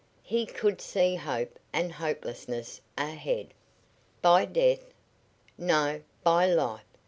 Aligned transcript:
He 0.23 0.47
could 0.47 0.81
see 0.81 1.13
hope 1.13 1.59
and 1.71 1.91
hopelessness 1.91 2.81
ahead. 2.97 3.53
"By 4.23 4.45
death!" 4.45 4.95
"No; 5.59 6.01
by 6.23 6.47
life! 6.47 6.81